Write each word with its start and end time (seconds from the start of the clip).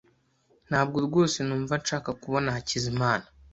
Ntabwo 0.69 0.97
rwose 1.05 1.37
numva 1.43 1.73
nshaka 1.81 2.09
kubona 2.21 2.55
Hakizimana. 2.55 3.25